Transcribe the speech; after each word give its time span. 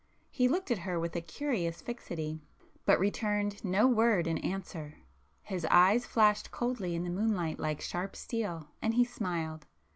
He 0.31 0.47
looked 0.47 0.71
at 0.71 0.79
her 0.79 0.99
with 0.99 1.15
a 1.15 1.21
curious 1.21 1.79
fixity, 1.79 2.41
but 2.87 2.97
returned 2.99 3.63
no 3.63 3.85
word 3.85 4.25
in 4.25 4.39
answer. 4.39 4.95
His 5.43 5.63
eyes 5.69 6.07
flashed 6.07 6.49
coldly 6.49 6.95
in 6.95 7.03
the 7.03 7.11
moonlight 7.11 7.59
like 7.59 7.81
sharp 7.81 8.15
steel, 8.15 8.69
and 8.81 8.95
he 8.95 9.05
smiled. 9.05 9.67